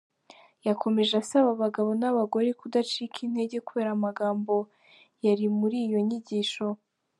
[0.67, 4.55] Yakomeje asaba abagabo n’ abagore kudacika intege kubera amagambo
[5.25, 6.67] yari muri iyo nyigisho.